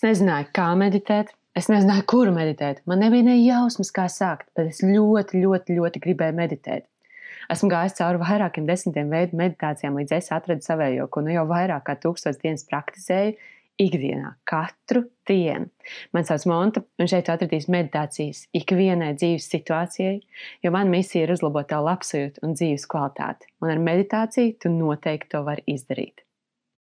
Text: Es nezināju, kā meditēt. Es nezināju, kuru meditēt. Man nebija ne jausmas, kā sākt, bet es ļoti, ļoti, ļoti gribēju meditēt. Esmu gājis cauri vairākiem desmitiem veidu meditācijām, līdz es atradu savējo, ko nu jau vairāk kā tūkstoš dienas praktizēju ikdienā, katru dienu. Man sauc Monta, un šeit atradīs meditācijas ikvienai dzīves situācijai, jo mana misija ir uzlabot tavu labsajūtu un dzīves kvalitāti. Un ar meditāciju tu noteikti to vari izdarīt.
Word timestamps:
Es 0.00 0.06
nezināju, 0.06 0.46
kā 0.56 0.66
meditēt. 0.80 1.34
Es 1.52 1.66
nezināju, 1.68 2.06
kuru 2.08 2.30
meditēt. 2.32 2.78
Man 2.88 3.02
nebija 3.04 3.26
ne 3.26 3.34
jausmas, 3.36 3.90
kā 3.92 4.06
sākt, 4.08 4.46
bet 4.56 4.70
es 4.70 4.78
ļoti, 4.80 5.42
ļoti, 5.42 5.74
ļoti 5.76 6.00
gribēju 6.00 6.36
meditēt. 6.38 6.86
Esmu 7.52 7.68
gājis 7.68 7.98
cauri 7.98 8.22
vairākiem 8.22 8.64
desmitiem 8.64 9.12
veidu 9.12 9.36
meditācijām, 9.36 9.98
līdz 10.00 10.14
es 10.16 10.32
atradu 10.32 10.64
savējo, 10.64 11.04
ko 11.12 11.20
nu 11.26 11.34
jau 11.34 11.44
vairāk 11.50 11.84
kā 11.84 11.98
tūkstoš 12.00 12.38
dienas 12.40 12.64
praktizēju 12.70 13.34
ikdienā, 13.84 14.30
katru 14.48 15.04
dienu. 15.28 15.68
Man 16.16 16.24
sauc 16.24 16.48
Monta, 16.48 16.80
un 16.96 17.12
šeit 17.12 17.28
atradīs 17.34 17.68
meditācijas 17.68 18.46
ikvienai 18.56 19.12
dzīves 19.20 19.52
situācijai, 19.52 20.16
jo 20.64 20.72
mana 20.72 20.96
misija 20.96 21.28
ir 21.28 21.36
uzlabot 21.36 21.68
tavu 21.68 21.90
labsajūtu 21.90 22.40
un 22.48 22.56
dzīves 22.56 22.88
kvalitāti. 22.88 23.52
Un 23.60 23.76
ar 23.76 23.84
meditāciju 23.92 24.56
tu 24.64 24.72
noteikti 24.72 25.34
to 25.36 25.44
vari 25.44 25.68
izdarīt. 25.76 26.24